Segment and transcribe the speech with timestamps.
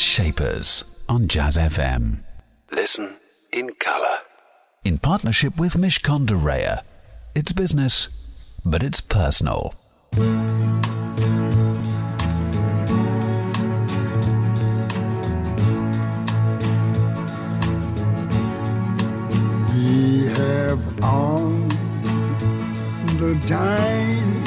[0.00, 2.24] Shapers on Jazz FM.
[2.72, 3.18] Listen
[3.52, 4.18] in colour.
[4.84, 6.82] In partnership with Mishcon de
[7.34, 8.08] It's business,
[8.64, 9.74] but it's personal.
[10.16, 10.22] We
[20.38, 21.50] have all
[23.20, 24.42] the time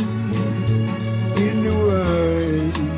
[1.38, 2.92] in the world.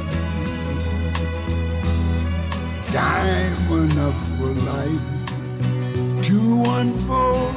[2.95, 7.53] Time enough for life to unfold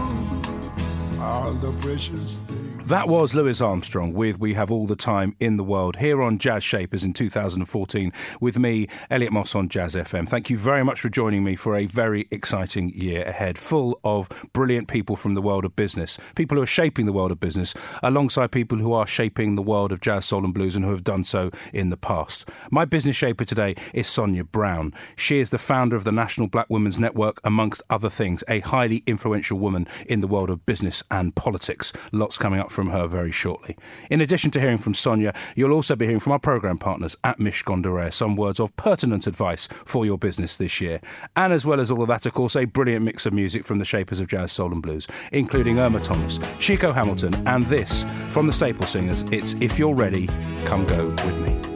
[1.21, 2.78] all the precious things.
[2.89, 6.39] That was Louis Armstrong with We Have All the Time in the World here on
[6.39, 8.11] Jazz Shapers in 2014
[8.41, 10.27] with me, Elliot Moss on Jazz FM.
[10.27, 14.31] Thank you very much for joining me for a very exciting year ahead, full of
[14.55, 17.75] brilliant people from the world of business, people who are shaping the world of business,
[18.03, 21.05] alongside people who are shaping the world of jazz, soul, and blues and who have
[21.05, 22.49] done so in the past.
[22.71, 24.95] My business shaper today is Sonia Brown.
[25.15, 29.03] She is the founder of the National Black Women's Network, amongst other things, a highly
[29.07, 31.93] influential woman in the world of business and politics.
[32.13, 33.77] Lots coming up from her very shortly.
[34.09, 37.41] In addition to hearing from Sonia, you'll also be hearing from our programme partners at
[37.41, 41.01] Mishcon de some words of pertinent advice for your business this year.
[41.35, 43.81] And as well as all of that, of course, a brilliant mix of music from
[43.81, 48.47] the shapers of jazz, soul, and blues, including Irma Thomas, Chico Hamilton, and this from
[48.47, 49.25] the Staple Singers.
[49.33, 50.29] It's If You're Ready,
[50.65, 51.68] Come Go With Me.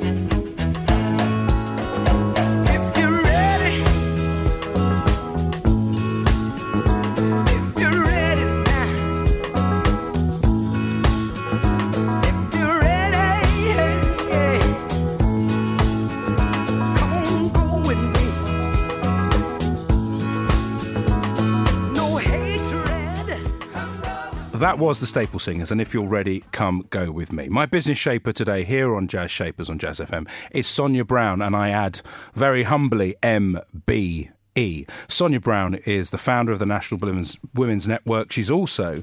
[24.82, 27.48] Was the Staple Singers, and if you're ready, come go with me.
[27.48, 31.54] My business shaper today here on Jazz Shapers on Jazz FM is Sonia Brown, and
[31.54, 32.00] I add
[32.34, 34.30] very humbly MB.
[34.54, 34.86] E.
[35.08, 38.30] Sonia Brown is the founder of the National Women's, Women's Network.
[38.32, 39.02] She's also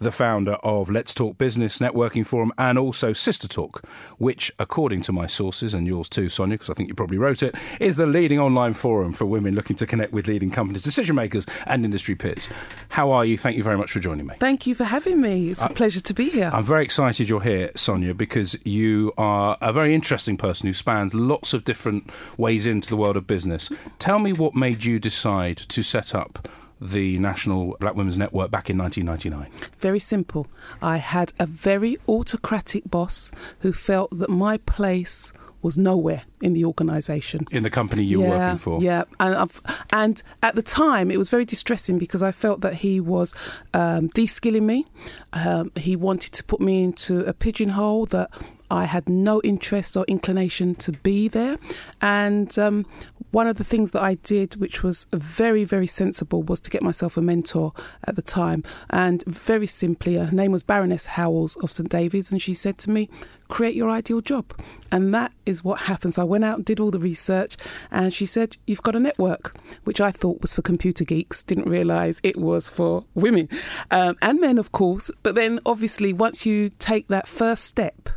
[0.00, 3.84] the founder of Let's Talk Business Networking Forum and also Sister Talk,
[4.18, 7.42] which, according to my sources and yours too, Sonia, because I think you probably wrote
[7.42, 11.16] it, is the leading online forum for women looking to connect with leading companies, decision
[11.16, 12.48] makers, and industry peers.
[12.90, 13.38] How are you?
[13.38, 14.34] Thank you very much for joining me.
[14.38, 15.50] Thank you for having me.
[15.50, 16.50] It's a pleasure to be here.
[16.52, 21.14] I'm very excited you're here, Sonia, because you are a very interesting person who spans
[21.14, 23.70] lots of different ways into the world of business.
[23.98, 26.48] Tell me what made you decide to set up
[26.80, 29.50] the National Black Women's Network back in 1999.
[29.78, 30.46] Very simple.
[30.80, 36.64] I had a very autocratic boss who felt that my place was nowhere in the
[36.64, 37.44] organisation.
[37.50, 38.80] In the company you were working for.
[38.80, 39.60] Yeah, and I've,
[39.92, 43.34] and at the time it was very distressing because I felt that he was
[43.74, 44.86] um, de-skilling me.
[45.32, 48.30] Um, he wanted to put me into a pigeonhole that
[48.70, 51.58] I had no interest or inclination to be there.
[52.00, 52.86] And um,
[53.30, 56.82] one of the things that I did, which was very, very sensible, was to get
[56.82, 57.72] myself a mentor
[58.04, 58.64] at the time.
[58.90, 62.90] And very simply, her name was Baroness Howells of St David's, and she said to
[62.90, 63.08] me,
[63.48, 64.52] create your ideal job.
[64.92, 66.14] And that is what happened.
[66.14, 67.56] So I went out and did all the research,
[67.90, 71.68] and she said, You've got a network, which I thought was for computer geeks, didn't
[71.68, 73.48] realise it was for women
[73.90, 75.10] um, and men, of course.
[75.22, 78.10] But then obviously, once you take that first step,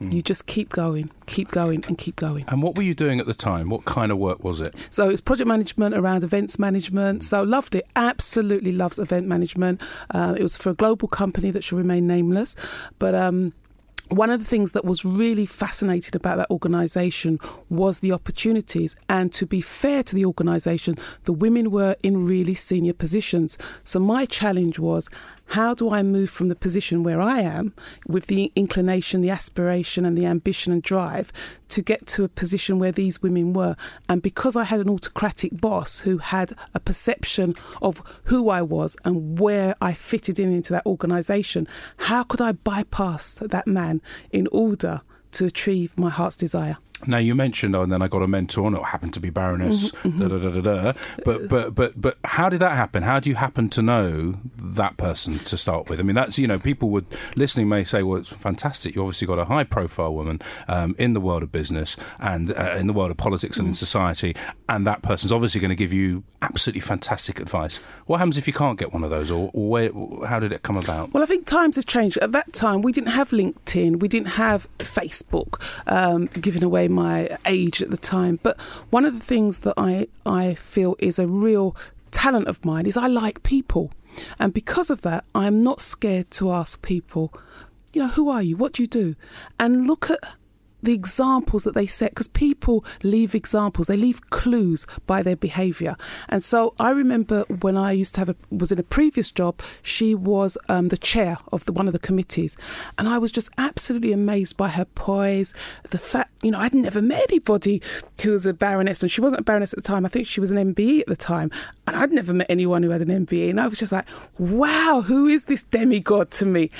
[0.00, 2.44] you just keep going, keep going, and keep going.
[2.48, 3.68] And what were you doing at the time?
[3.68, 4.74] What kind of work was it?
[4.90, 7.24] So it's project management around events management.
[7.24, 9.80] So loved it, absolutely loves event management.
[10.10, 12.56] Uh, it was for a global company that shall remain nameless,
[12.98, 13.14] but.
[13.14, 13.52] Um,
[14.10, 17.40] one of the things that was really fascinated about that organisation
[17.70, 18.96] was the opportunities.
[19.08, 23.56] And to be fair to the organisation, the women were in really senior positions.
[23.82, 25.08] So my challenge was
[25.48, 27.74] how do I move from the position where I am
[28.06, 31.30] with the inclination, the aspiration, and the ambition and drive
[31.68, 33.76] to get to a position where these women were?
[34.08, 38.96] And because I had an autocratic boss who had a perception of who I was
[39.04, 41.68] and where I fitted in into that organisation,
[41.98, 44.00] how could I bypass that man
[44.30, 45.02] in order
[45.32, 46.78] to achieve my heart's desire?
[47.06, 49.30] Now you mentioned, oh, and then I got a mentor, and it happened to be
[49.30, 49.90] Baroness.
[49.90, 50.92] Mm-hmm, Da, da, da, da.
[51.24, 53.02] But but but but how did that happen?
[53.02, 56.00] How do you happen to know that person to start with?
[56.00, 57.06] I mean, that's you know, people would
[57.36, 58.94] listening may say, well, it's fantastic.
[58.94, 62.76] You obviously got a high profile woman um, in the world of business and uh,
[62.78, 64.34] in the world of politics and in society,
[64.68, 67.80] and that person's obviously going to give you absolutely fantastic advice.
[68.06, 69.90] What happens if you can't get one of those, or, or where,
[70.26, 71.12] how did it come about?
[71.14, 72.18] Well, I think times have changed.
[72.18, 77.36] At that time, we didn't have LinkedIn, we didn't have Facebook, um, giving away my
[77.44, 78.38] age at the time.
[78.42, 78.60] But
[78.90, 81.76] one of the things that I, I feel is a real
[82.10, 83.90] talent of mine is I like people.
[84.38, 87.32] And because of that, I'm not scared to ask people,
[87.92, 88.56] you know, who are you?
[88.56, 89.16] What do you do?
[89.58, 90.20] And look at
[90.84, 95.96] the examples that they set because people leave examples they leave clues by their behavior.
[96.28, 99.60] And so i remember when i used to have a was in a previous job
[99.82, 102.56] she was um, the chair of the, one of the committees.
[102.98, 105.54] And i was just absolutely amazed by her poise
[105.90, 107.80] the fact you know i'd never met anybody
[108.22, 110.04] who was a baroness and she wasn't a baroness at the time.
[110.04, 111.50] I think she was an mbe at the time.
[111.86, 114.06] And i'd never met anyone who had an mbe and i was just like
[114.38, 116.70] wow who is this demigod to me?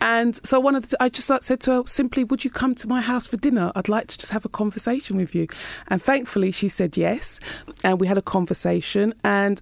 [0.00, 2.88] And so one of the, i just said to her simply would you come to
[2.88, 5.46] my house for dinner i'd like to just have a conversation with you
[5.88, 7.40] and thankfully she said yes
[7.84, 9.60] and we had a conversation and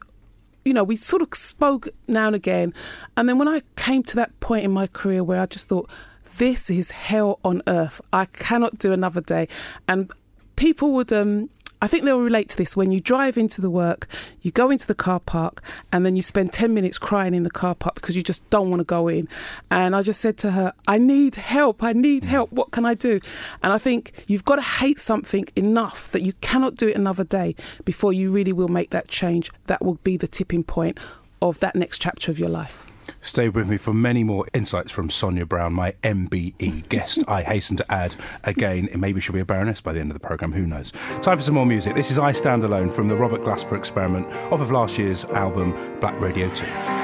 [0.65, 2.75] you know, we sort of spoke now and again.
[3.17, 5.89] And then when I came to that point in my career where I just thought,
[6.37, 8.01] this is hell on earth.
[8.13, 9.49] I cannot do another day.
[9.89, 10.11] And
[10.57, 11.49] people would, um,
[11.83, 14.07] I think they'll relate to this when you drive into the work,
[14.43, 15.63] you go into the car park,
[15.93, 18.69] and then you spend 10 minutes crying in the car park because you just don't
[18.69, 19.29] want to go in.
[19.71, 21.83] And I just said to her, I need help.
[21.83, 22.53] I need help.
[22.53, 23.21] What can I do?
[23.63, 27.25] And I think you've got to hate something enough that you cannot do it another
[27.25, 27.55] day
[27.85, 29.51] before you really will make that change.
[29.67, 30.99] That will be the tipping point
[31.41, 32.90] of that next chapter of your life.
[33.23, 37.23] Stay with me for many more insights from Sonia Brown, my MBE guest.
[37.29, 38.15] I hasten to add
[38.45, 40.91] again, maybe she'll be a baroness by the end of the programme, who knows.
[41.21, 41.95] Time for some more music.
[41.95, 45.99] This is I Stand Alone from the Robert Glasper Experiment off of last year's album
[46.01, 46.65] Black Radio 2.
[46.65, 47.01] Yeah.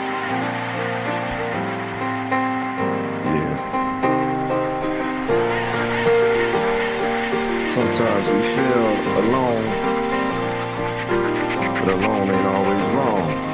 [7.68, 8.86] Sometimes we feel
[9.22, 9.64] alone,
[11.78, 13.45] but alone ain't always wrong.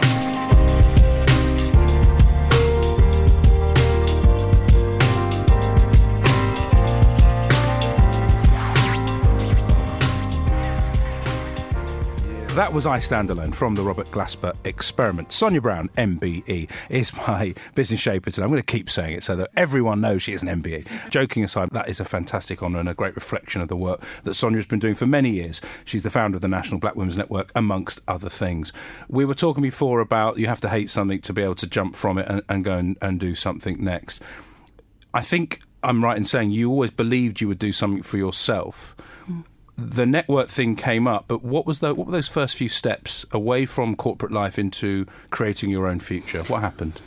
[12.54, 15.32] That was I Stand Alone from the Robert Glasper Experiment.
[15.32, 18.44] Sonia Brown, MBE, is my business shaper today.
[18.44, 21.08] I'm going to keep saying it so that everyone knows she is an MBE.
[21.08, 24.34] Joking aside, that is a fantastic honour and a great reflection of the work that
[24.34, 25.62] Sonia's been doing for many years.
[25.87, 28.70] She's the founder of the National Black Women's Network, amongst other things.
[29.08, 31.96] We were talking before about you have to hate something to be able to jump
[31.96, 34.20] from it and, and go and, and do something next.
[35.14, 38.94] I think I'm right in saying you always believed you would do something for yourself.
[39.76, 43.24] The network thing came up, but what was the, what were those first few steps
[43.32, 46.42] away from corporate life into creating your own future?
[46.44, 47.00] What happened?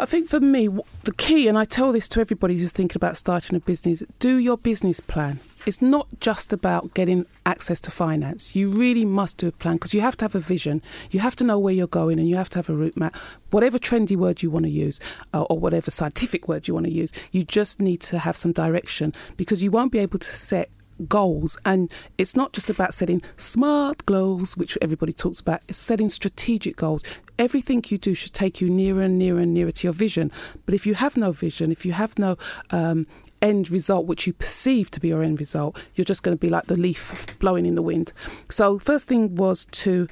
[0.00, 0.66] I think for me,
[1.04, 4.38] the key, and I tell this to everybody who's thinking about starting a business, do
[4.38, 5.40] your business plan.
[5.66, 8.56] It's not just about getting access to finance.
[8.56, 10.80] You really must do a plan because you have to have a vision.
[11.10, 13.14] You have to know where you're going and you have to have a route map.
[13.50, 15.00] Whatever trendy word you want to use
[15.34, 18.52] uh, or whatever scientific word you want to use, you just need to have some
[18.52, 20.70] direction because you won't be able to set
[21.08, 21.56] goals.
[21.64, 26.76] And it's not just about setting smart goals which everybody talks about it's setting strategic
[26.76, 27.02] goals.
[27.38, 30.30] Everything you do should take you nearer and nearer and nearer to your vision.
[30.66, 32.36] But if you have no vision if you have no
[32.70, 33.06] um,
[33.40, 36.50] end result which you perceive to be your end result you're just going to be
[36.50, 38.12] like the leaf blowing in the wind.
[38.48, 40.08] So first thing was to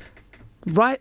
[0.67, 1.01] write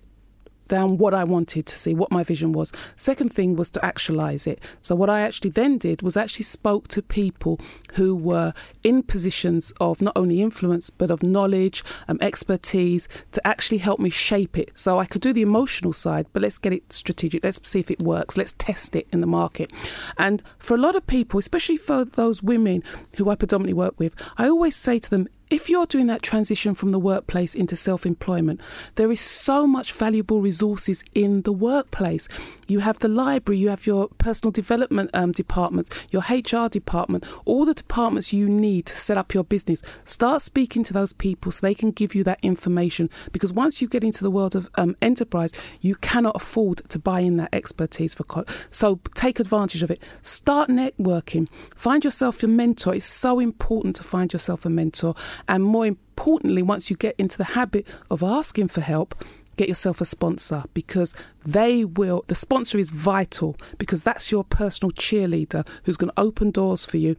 [0.67, 2.71] down what I wanted to see, what my vision was.
[2.95, 4.61] Second thing was to actualize it.
[4.81, 7.59] So what I actually then did was actually spoke to people
[7.93, 8.53] who were
[8.83, 14.09] in positions of not only influence but of knowledge, um, expertise to actually help me
[14.09, 14.71] shape it.
[14.75, 17.43] So I could do the emotional side, but let's get it strategic.
[17.43, 18.37] Let's see if it works.
[18.37, 19.71] Let's test it in the market.
[20.17, 22.83] And for a lot of people, especially for those women
[23.15, 26.75] who I predominantly work with, I always say to them, if you're doing that transition
[26.75, 28.59] from the workplace into self employment,
[28.95, 32.27] there is so much valuable resources in the workplace.
[32.67, 37.65] You have the library, you have your personal development um, departments, your HR department, all
[37.65, 39.81] the departments you need to set up your business.
[40.03, 43.87] Start speaking to those people so they can give you that information because once you
[43.87, 48.13] get into the world of um, enterprise, you cannot afford to buy in that expertise
[48.13, 48.23] for.
[48.25, 50.01] Co- so take advantage of it.
[50.21, 51.47] Start networking.
[51.75, 52.95] Find yourself a mentor.
[52.95, 55.15] It's so important to find yourself a mentor.
[55.47, 59.23] And more importantly, once you get into the habit of asking for help,
[59.57, 61.13] get yourself a sponsor because
[61.45, 66.51] they will, the sponsor is vital because that's your personal cheerleader who's going to open
[66.51, 67.15] doors for you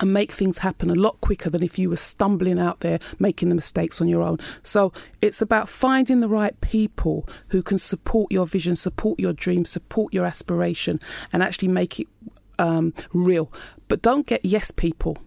[0.00, 3.48] and make things happen a lot quicker than if you were stumbling out there making
[3.50, 4.38] the mistakes on your own.
[4.62, 9.64] So it's about finding the right people who can support your vision, support your dream,
[9.64, 11.00] support your aspiration,
[11.32, 12.08] and actually make it
[12.58, 13.52] um, real.
[13.88, 15.18] But don't get yes people.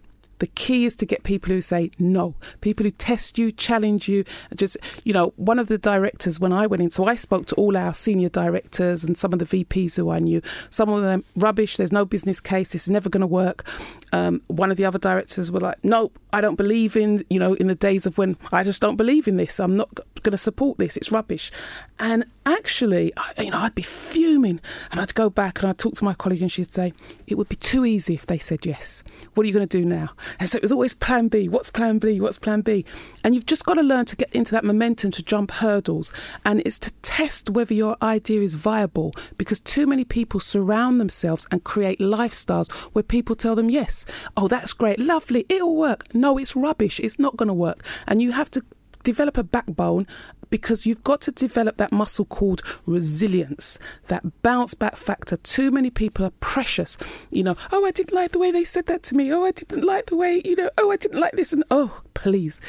[0.44, 4.26] The key is to get people who say no, people who test you, challenge you.
[4.54, 7.54] Just, you know, one of the directors when I went in, so I spoke to
[7.54, 10.42] all our senior directors and some of the VPs who I knew.
[10.68, 13.64] Some of them, rubbish, there's no business case, this is never going to work.
[14.12, 17.54] Um, one of the other directors were like, no, I don't believe in, you know,
[17.54, 19.58] in the days of when I just don't believe in this.
[19.58, 20.96] I'm not going to support this.
[20.96, 21.52] It's rubbish.
[22.00, 25.94] And actually, I, you know, I'd be fuming and I'd go back and I'd talk
[25.94, 26.92] to my colleague and she'd say,
[27.26, 29.04] it would be too easy if they said yes.
[29.34, 30.10] What are you going to do now?
[30.40, 31.48] And so it was always plan B.
[31.48, 32.20] What's plan B?
[32.20, 32.84] What's plan B?
[33.22, 36.12] And you've just got to learn to get into that momentum to jump hurdles.
[36.44, 41.46] And it's to test whether your idea is viable because too many people surround themselves
[41.50, 44.04] and create lifestyles where people tell them, yes,
[44.36, 46.12] oh, that's great, lovely, it'll work.
[46.14, 46.98] No, it's rubbish.
[47.00, 47.84] It's not going to work.
[48.06, 48.62] And you have to
[49.04, 50.06] develop a backbone
[50.50, 55.36] because you've got to develop that muscle called resilience, that bounce back factor.
[55.36, 56.96] Too many people are precious.
[57.30, 59.32] You know, oh, I didn't like the way they said that to me.
[59.32, 61.52] Oh, I didn't like the way, you know, oh, I didn't like this.
[61.52, 62.60] And oh, please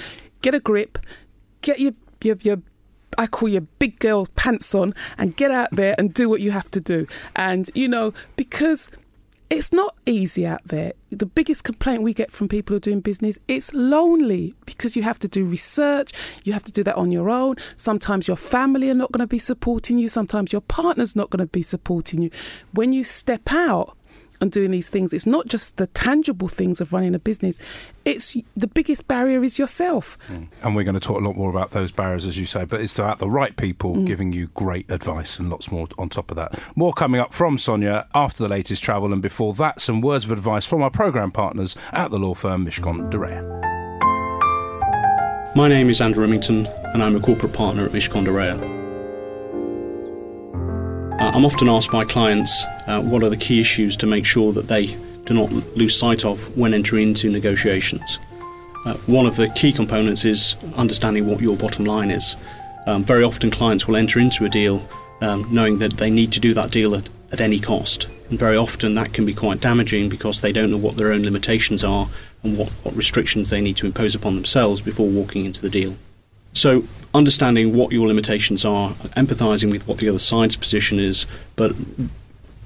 [0.42, 1.00] get a grip,
[1.62, 2.62] get your, your, your,
[3.18, 6.52] I call your big girl pants on and get out there and do what you
[6.52, 7.08] have to do.
[7.36, 8.90] And, you know, because
[9.50, 10.94] it's not easy out there.
[11.12, 15.04] The biggest complaint we get from people who are doing business, it's lonely because you
[15.04, 16.12] have to do research,
[16.44, 17.56] you have to do that on your own.
[17.78, 21.46] Sometimes your family are not going to be supporting you, sometimes your partner's not going
[21.46, 22.32] to be supporting you.
[22.74, 23.96] When you step out
[24.42, 27.58] and doing these things, it's not just the tangible things of running a business.
[28.04, 30.18] It's the biggest barrier is yourself.
[30.62, 32.82] And we're going to talk a lot more about those barriers, as you say, but
[32.82, 34.06] it's about the right people Mm.
[34.06, 36.60] giving you great advice and lots more on top of that.
[36.76, 40.32] More coming up from Sonia after the latest travel, and before that, some words of
[40.32, 43.42] advice from our programme partners at the law firm Mishcon de Reya.
[45.56, 48.62] My name is Andrew Remington, and I'm a corporate partner at Mishcon de Reya.
[48.62, 48.75] Uh,
[51.36, 54.70] I'm often asked by clients uh, what are the key issues to make sure that
[54.70, 58.20] they do not lose sight of when entering into negotiations.
[58.86, 62.38] Uh, one of the key components is understanding what your bottom line is.
[62.88, 64.88] Um, very often, clients will enter into a deal
[65.20, 68.08] um, knowing that they need to do that deal at, at any cost.
[68.30, 71.24] And very often, that can be quite damaging because they don't know what their own
[71.24, 72.08] limitations are
[72.44, 75.98] and what, what restrictions they need to impose upon themselves before walking into the deal.
[76.56, 81.74] So, understanding what your limitations are, empathizing with what the other side's position is, but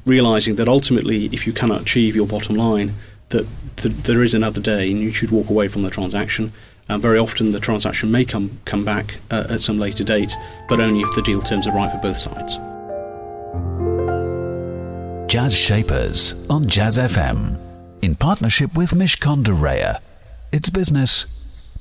[0.05, 2.93] realizing that ultimately, if you cannot achieve your bottom line,
[3.29, 6.53] that th- there is another day and you should walk away from the transaction.
[6.87, 10.35] And very often, the transaction may come come back uh, at some later date,
[10.67, 12.57] but only if the deal terms are right for both sides.
[15.31, 17.59] Jazz Shapers on Jazz FM
[18.01, 19.99] in partnership with Mishcon de Reya.
[20.51, 21.25] It's business,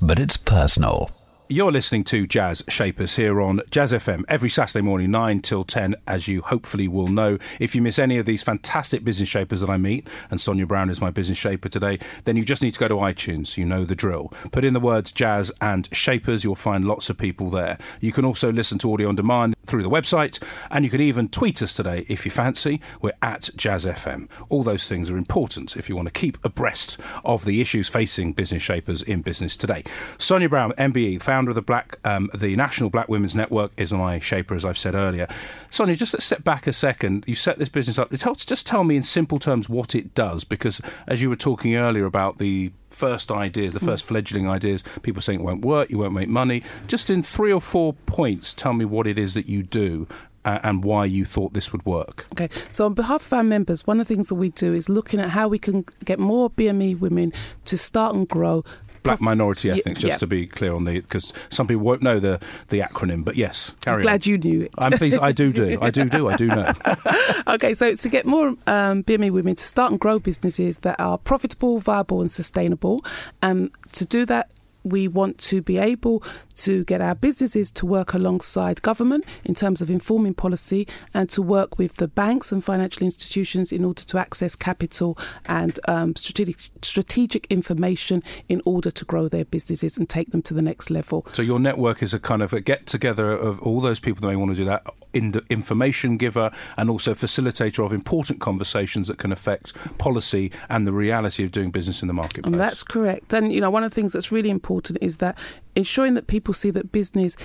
[0.02, 1.10] but it's personal.
[1.50, 5.94] You're listening to Jazz Shapers here on Jazz FM every Saturday morning, 9 till 10,
[6.06, 7.38] as you hopefully will know.
[7.58, 10.90] If you miss any of these fantastic business shapers that I meet, and Sonia Brown
[10.90, 13.56] is my business shaper today, then you just need to go to iTunes.
[13.56, 14.30] You know the drill.
[14.52, 17.78] Put in the words jazz and shapers, you'll find lots of people there.
[17.98, 21.30] You can also listen to audio on demand through the website, and you can even
[21.30, 22.78] tweet us today if you fancy.
[23.00, 24.28] We're at Jazz FM.
[24.50, 28.34] All those things are important if you want to keep abreast of the issues facing
[28.34, 29.82] business shapers in business today.
[30.18, 34.18] Sonia Brown, MBE, founder of the Black, um, the National Black Women's Network, is my
[34.18, 35.28] shaper, as I've said earlier.
[35.70, 37.24] Sonia, just let's step back a second.
[37.26, 38.10] You set this business up.
[38.10, 42.06] Just tell me in simple terms what it does, because as you were talking earlier
[42.06, 46.14] about the first ideas, the first fledgling ideas, people saying it won't work, you won't
[46.14, 46.64] make money.
[46.88, 50.08] Just in three or four points, tell me what it is that you do
[50.44, 52.26] and why you thought this would work.
[52.32, 54.88] Okay, so on behalf of our members, one of the things that we do is
[54.88, 57.32] looking at how we can get more BME women
[57.66, 58.64] to start and grow.
[59.08, 60.16] Black minority ethnics, just yeah.
[60.16, 63.72] to be clear on the, because some people won't know the, the acronym, but yes,
[63.84, 64.30] carry Glad on.
[64.30, 64.70] you knew it.
[64.78, 65.18] I'm pleased.
[65.18, 65.78] I do do.
[65.80, 66.28] I do do.
[66.28, 66.72] I do know.
[67.48, 71.18] okay, so to get more um, BME women to start and grow businesses that are
[71.18, 73.04] profitable, viable, and sustainable,
[73.42, 74.52] um, to do that,
[74.90, 76.22] we want to be able
[76.56, 81.42] to get our businesses to work alongside government in terms of informing policy and to
[81.42, 85.16] work with the banks and financial institutions in order to access capital
[85.46, 90.54] and um, strategic, strategic information in order to grow their businesses and take them to
[90.54, 91.26] the next level.
[91.32, 94.28] So your network is a kind of a get together of all those people that
[94.28, 99.18] may want to do that, in- information giver and also facilitator of important conversations that
[99.18, 102.52] can affect policy and the reality of doing business in the marketplace.
[102.52, 103.32] And that's correct.
[103.32, 105.38] And you know, one of the things that's really important is that
[105.74, 107.36] ensuring that people see that business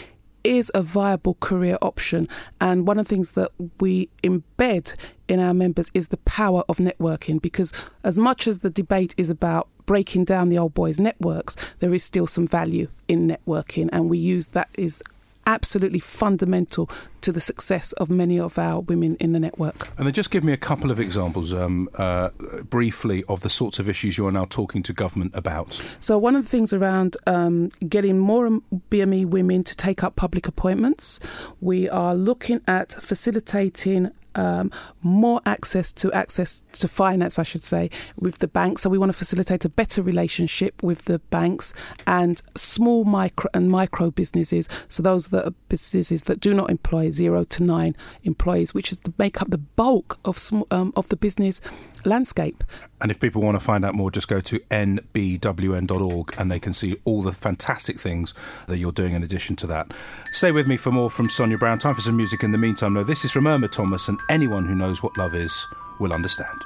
[0.43, 2.27] is a viable career option.
[2.59, 4.95] And one of the things that we embed
[5.27, 7.71] in our members is the power of networking because
[8.03, 12.03] as much as the debate is about breaking down the old boys networks, there is
[12.03, 15.01] still some value in networking and we use that is
[15.45, 16.89] absolutely fundamental
[17.21, 19.89] to the success of many of our women in the network.
[19.97, 22.29] And then just give me a couple of examples, um, uh,
[22.69, 25.81] briefly, of the sorts of issues you are now talking to government about.
[25.99, 28.49] So one of the things around um, getting more
[28.89, 31.19] BME women to take up public appointments,
[31.61, 34.71] we are looking at facilitating um,
[35.01, 38.81] more access to access to finance, I should say, with the banks.
[38.81, 41.73] So we want to facilitate a better relationship with the banks
[42.07, 44.67] and small micro and micro businesses.
[44.89, 49.13] So those are businesses that do not employ zero to nine employees, which is to
[49.17, 51.61] make up the bulk of sm- um, of the business
[52.05, 52.63] landscape.
[53.01, 56.73] And if people want to find out more, just go to nbwn.org and they can
[56.73, 58.33] see all the fantastic things
[58.67, 59.91] that you're doing in addition to that.
[60.31, 61.79] Stay with me for more from Sonia Brown.
[61.79, 63.03] Time for some music in the meantime, though.
[63.03, 65.67] This is from Irma Thomas, and anyone who knows what love is
[65.99, 66.65] will understand.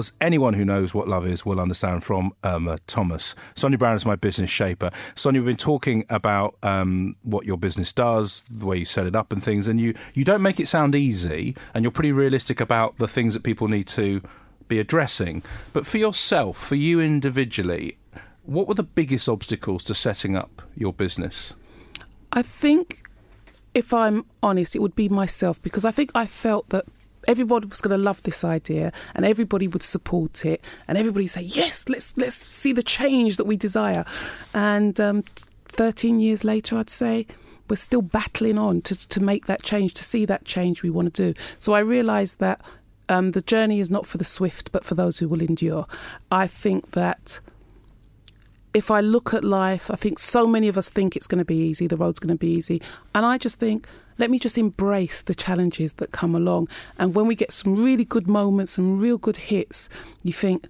[0.00, 3.34] Was anyone who knows what love is will understand from Irma Thomas.
[3.54, 4.90] Sonia Brown is my business shaper.
[5.14, 9.14] Sonia, we've been talking about um, what your business does, the way you set it
[9.14, 9.68] up, and things.
[9.68, 13.34] And you you don't make it sound easy, and you're pretty realistic about the things
[13.34, 14.22] that people need to
[14.68, 15.42] be addressing.
[15.74, 17.98] But for yourself, for you individually,
[18.44, 21.52] what were the biggest obstacles to setting up your business?
[22.32, 23.06] I think,
[23.74, 26.86] if I'm honest, it would be myself because I think I felt that
[27.28, 31.42] everybody was going to love this idea and everybody would support it and everybody say
[31.42, 34.04] yes, let's let's see the change that we desire.
[34.54, 35.24] And um,
[35.66, 37.26] 13 years later, I'd say
[37.68, 41.14] we're still battling on to to make that change, to see that change we want
[41.14, 41.40] to do.
[41.58, 42.60] So I realised that.
[43.08, 45.84] Um, the journey is not for the swift, but for those who will endure.
[46.30, 47.40] I think that
[48.72, 51.44] if I look at life, I think so many of us think it's going to
[51.44, 52.80] be easy, the road's going to be easy.
[53.14, 53.86] And I just think,
[54.20, 56.68] let me just embrace the challenges that come along.
[56.98, 59.88] And when we get some really good moments and real good hits,
[60.22, 60.68] you think,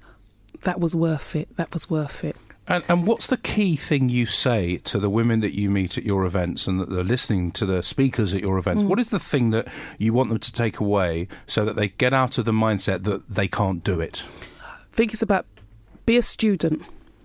[0.62, 2.36] that was worth it, that was worth it.
[2.68, 6.04] And, and what's the key thing you say to the women that you meet at
[6.04, 8.84] your events and that they're listening to the speakers at your events?
[8.84, 8.88] Mm.
[8.88, 9.66] What is the thing that
[9.98, 13.28] you want them to take away so that they get out of the mindset that
[13.28, 14.22] they can't do it?
[14.62, 15.46] I think it's about
[16.06, 16.82] be a student,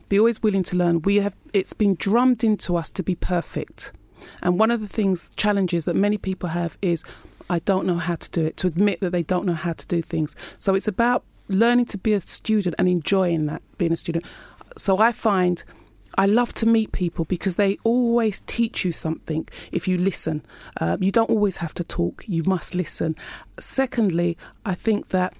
[0.09, 1.03] be always willing to learn.
[1.03, 3.91] We have it's been drummed into us to be perfect.
[4.41, 7.03] And one of the things challenges that many people have is
[7.49, 9.85] I don't know how to do it, to admit that they don't know how to
[9.87, 10.35] do things.
[10.59, 14.25] So it's about learning to be a student and enjoying that being a student.
[14.77, 15.63] So I find
[16.17, 20.45] I love to meet people because they always teach you something if you listen.
[20.79, 23.15] Uh, you don't always have to talk, you must listen.
[23.59, 25.33] Secondly, I think that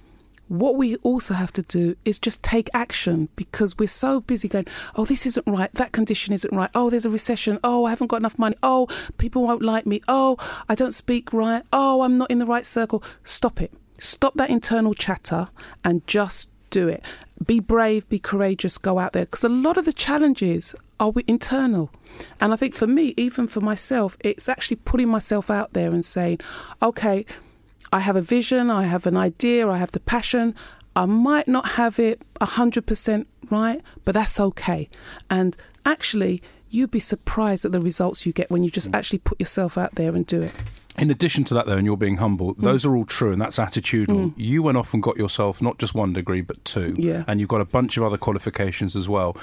[0.48, 4.66] what we also have to do is just take action because we're so busy going,
[4.94, 8.08] oh, this isn't right, that condition isn't right, oh, there's a recession, oh, I haven't
[8.08, 10.36] got enough money, oh, people won't like me, oh,
[10.68, 13.02] I don't speak right, oh, I'm not in the right circle.
[13.24, 13.72] Stop it.
[13.98, 15.48] Stop that internal chatter
[15.82, 17.02] and just do it.
[17.44, 21.90] Be brave, be courageous, go out there because a lot of the challenges are internal.
[22.40, 26.04] And I think for me, even for myself, it's actually putting myself out there and
[26.04, 26.40] saying,
[26.82, 27.26] okay,
[27.92, 30.54] I have a vision, I have an idea, I have the passion.
[30.94, 34.88] I might not have it 100% right, but that's okay.
[35.30, 39.38] And actually, you'd be surprised at the results you get when you just actually put
[39.38, 40.52] yourself out there and do it.
[40.98, 42.62] In addition to that, though, and you're being humble, Mm.
[42.62, 44.32] those are all true, and that's attitudinal.
[44.36, 46.94] You went off and got yourself not just one degree, but two.
[46.96, 47.24] Yeah.
[47.28, 49.36] And you've got a bunch of other qualifications as well.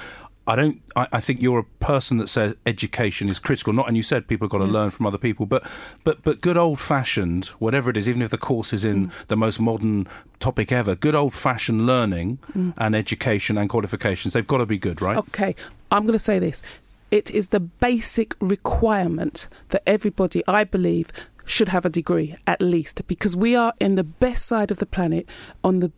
[0.45, 0.82] I don't.
[0.95, 3.71] I, I think you're a person that says education is critical.
[3.73, 5.65] Not, and you said people have got to learn from other people, but
[6.03, 8.89] but but good old fashioned, whatever it is, even if the course is Mm.
[8.91, 10.06] in the most modern
[10.39, 12.73] topic ever, good old fashioned learning Mm.
[12.77, 15.17] and education and qualifications, they've got to be good, right?
[15.17, 15.56] Okay,
[15.91, 16.62] I'm going to say this.
[17.10, 21.08] It is the basic requirement that everybody, I believe,
[21.45, 24.86] should have a degree at least because we are in the best side of the
[24.86, 25.27] planet,
[25.63, 25.91] on the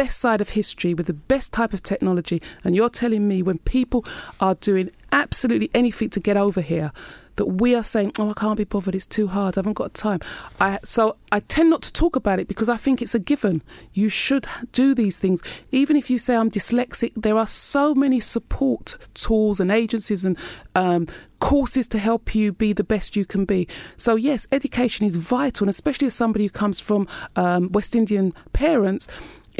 [0.00, 2.40] best side of history with the best type of technology.
[2.64, 4.02] And you're telling me when people
[4.40, 6.90] are doing absolutely anything to get over here,
[7.36, 8.94] that we are saying, "Oh, I can't be bothered.
[8.94, 9.56] It's too hard.
[9.56, 10.20] I haven't got time."
[10.58, 13.62] I, so I tend not to talk about it because I think it's a given.
[13.92, 17.12] You should do these things, even if you say I'm dyslexic.
[17.14, 20.36] There are so many support tools and agencies and
[20.74, 21.06] um,
[21.40, 23.66] courses to help you be the best you can be.
[23.96, 28.32] So yes, education is vital, and especially as somebody who comes from um, West Indian
[28.52, 29.08] parents,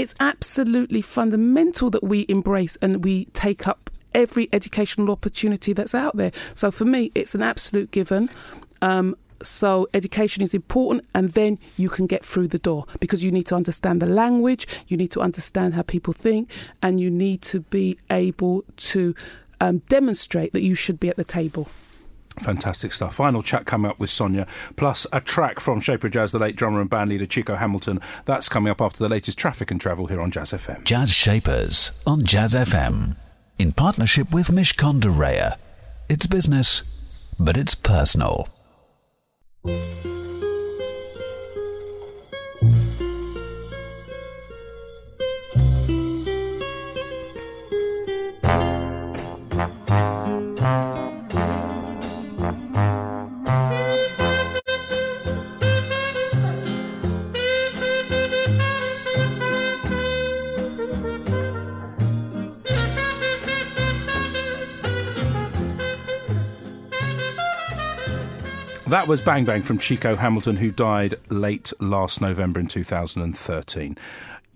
[0.00, 6.16] it's absolutely fundamental that we embrace and we take up every educational opportunity that's out
[6.16, 6.32] there.
[6.54, 8.30] So for me, it's an absolute given.
[8.80, 13.30] Um, so education is important, and then you can get through the door because you
[13.30, 16.50] need to understand the language, you need to understand how people think,
[16.82, 19.14] and you need to be able to
[19.60, 21.68] um, demonstrate that you should be at the table.
[22.40, 23.14] Fantastic stuff.
[23.14, 26.80] Final chat coming up with Sonia, plus a track from Shaper Jazz, the late drummer
[26.80, 28.00] and band leader Chico Hamilton.
[28.24, 30.84] That's coming up after the latest traffic and travel here on Jazz FM.
[30.84, 33.16] Jazz Shapers on Jazz FM.
[33.58, 35.56] In partnership with Mishcon de Reya.
[36.08, 36.82] It's business,
[37.38, 38.48] but it's personal.
[69.00, 73.96] That was Bang Bang from Chico Hamilton, who died late last November in 2013.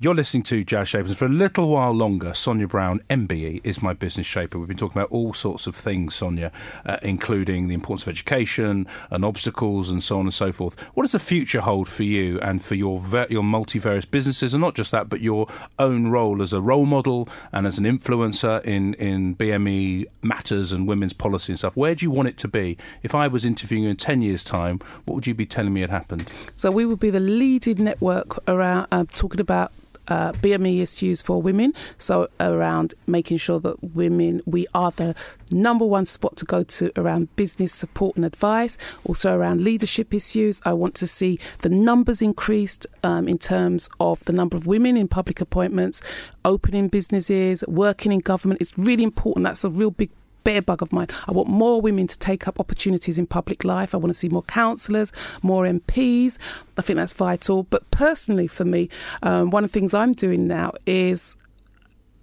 [0.00, 3.80] You're listening to Jazz Shapers, and for a little while longer, Sonia Brown, MBE, is
[3.80, 4.58] my business shaper.
[4.58, 6.50] We've been talking about all sorts of things, Sonia,
[6.84, 10.78] uh, including the importance of education and obstacles and so on and so forth.
[10.94, 14.60] What does the future hold for you and for your ver- your multivarious businesses, and
[14.60, 15.46] not just that, but your
[15.78, 20.88] own role as a role model and as an influencer in, in BME matters and
[20.88, 21.76] women's policy and stuff?
[21.76, 22.76] Where do you want it to be?
[23.04, 25.82] If I was interviewing you in 10 years' time, what would you be telling me
[25.82, 26.30] had happened?
[26.56, 29.72] So we would be the leading network around uh, talking about
[30.08, 31.72] uh, BME issues for women.
[31.98, 35.14] So around making sure that women, we are the
[35.50, 38.76] number one spot to go to around business support and advice.
[39.04, 40.60] Also around leadership issues.
[40.64, 44.96] I want to see the numbers increased um, in terms of the number of women
[44.96, 46.02] in public appointments,
[46.44, 48.60] opening businesses, working in government.
[48.60, 49.44] It's really important.
[49.44, 50.10] That's a real big
[50.44, 51.08] bear bug of mine.
[51.26, 53.94] I want more women to take up opportunities in public life.
[53.94, 56.38] I want to see more councillors, more MPs.
[56.78, 57.64] I think that's vital.
[57.64, 58.88] But personally, for me,
[59.22, 61.36] um, one of the things I'm doing now is.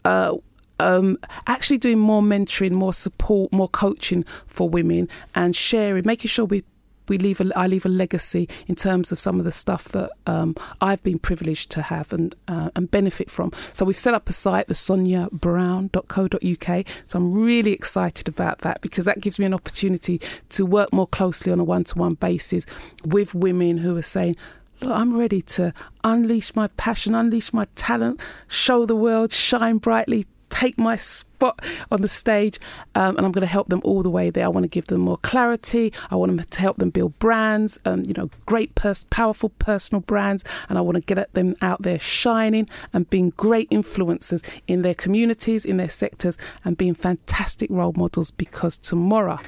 [0.03, 0.37] Uh,
[0.79, 6.45] um, actually doing more mentoring, more support, more coaching for women, and sharing, making sure
[6.45, 6.63] we
[7.11, 10.11] we leave a, I leave a legacy in terms of some of the stuff that
[10.25, 13.51] um, I've been privileged to have and uh, and benefit from.
[13.73, 16.87] So we've set up a site, the soniabrown.co.uk.
[17.07, 20.21] So I'm really excited about that because that gives me an opportunity
[20.51, 22.65] to work more closely on a one-to-one basis
[23.03, 24.37] with women who are saying.
[24.79, 30.25] Look, I'm ready to unleash my passion, unleash my talent, show the world, shine brightly,
[30.51, 31.59] take my spot
[31.91, 32.59] on the stage
[32.93, 34.45] um, and I'm going to help them all the way there.
[34.45, 35.91] I want to give them more clarity.
[36.11, 40.01] I want them to help them build brands, um, you know, great, pers- powerful personal
[40.01, 40.43] brands.
[40.69, 44.93] And I want to get them out there shining and being great influencers in their
[44.93, 49.39] communities, in their sectors, and being fantastic role models because tomorrow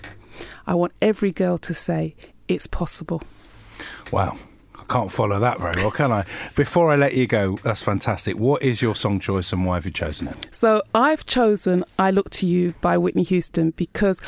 [0.66, 2.16] I want every girl to say,
[2.48, 3.22] it's possible.
[4.12, 4.38] Wow.
[4.94, 6.24] Can't follow that very well, can I?
[6.54, 8.38] Before I let you go, that's fantastic.
[8.38, 10.50] What is your song choice and why have you chosen it?
[10.52, 14.20] So I've chosen I Look to You by Whitney Houston because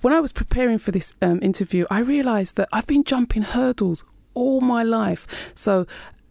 [0.00, 4.04] when I was preparing for this um, interview, I realised that I've been jumping hurdles
[4.34, 5.52] all my life.
[5.56, 5.88] So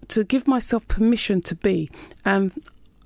[0.07, 1.89] to give myself permission to be,
[2.23, 2.53] um,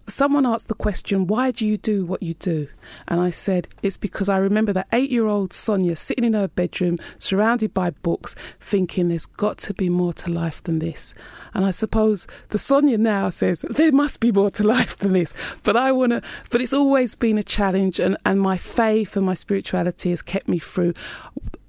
[0.07, 2.67] someone asked the question, Why do you do what you do?
[3.07, 6.47] And I said, It's because I remember that eight year old Sonia sitting in her
[6.47, 11.15] bedroom, surrounded by books, thinking there's got to be more to life than this.
[11.53, 15.33] And I suppose the Sonia now says, There must be more to life than this.
[15.63, 19.25] But I want to, but it's always been a challenge, and, and my faith and
[19.25, 20.93] my spirituality has kept me through.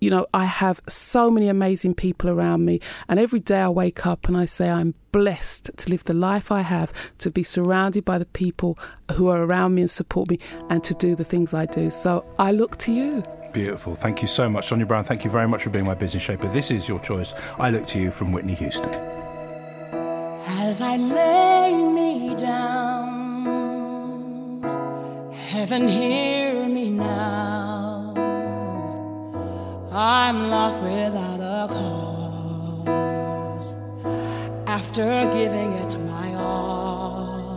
[0.06, 4.06] You know, I have so many amazing people around me, and every day I wake
[4.06, 8.04] up and I say, I'm blessed to live the life I have, to be surrounded
[8.04, 8.78] by the people
[9.14, 10.38] who are around me and support me,
[10.70, 11.90] and to do the things I do.
[11.90, 13.24] So I look to you.
[13.52, 13.96] Beautiful.
[13.96, 15.02] Thank you so much, Sonia Brown.
[15.02, 16.48] Thank you very much for being my business shaper.
[16.50, 17.34] This is your choice.
[17.58, 18.94] I look to you from Whitney Houston.
[20.46, 23.02] As I lay me down,
[25.32, 27.85] heaven hear me now.
[30.28, 31.68] I'm lost without a
[32.84, 33.76] cause
[34.66, 37.54] after giving it my all.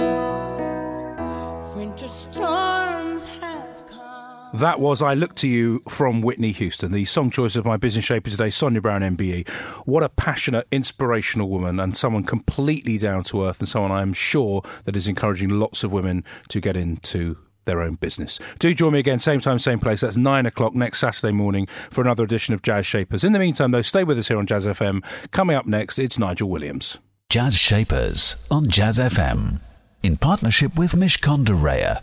[1.76, 4.52] Winter storms have come.
[4.54, 8.06] That was I Look to You from Whitney Houston, the song choice of my business
[8.06, 9.50] shaper today, Sonia Brown MBE.
[9.88, 14.14] What a passionate, inspirational woman and someone completely down to earth and someone I am
[14.14, 18.40] sure that is encouraging lots of women to get into their own business.
[18.60, 20.02] Do join me again, same time, same place.
[20.02, 23.24] That's nine o'clock next Saturday morning for another edition of Jazz Shapers.
[23.24, 25.04] In the meantime, though, stay with us here on Jazz FM.
[25.32, 26.98] Coming up next, it's Nigel Williams.
[27.30, 29.62] Jazz Shapers on Jazz FM.
[30.02, 32.02] In partnership with Mishcon de Reya.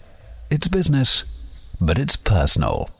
[0.50, 1.24] It's business,
[1.80, 2.90] but it's personal.